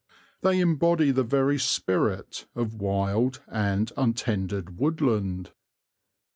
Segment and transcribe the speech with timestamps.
[0.41, 5.51] They embody the very spirit of wild and untended woodland.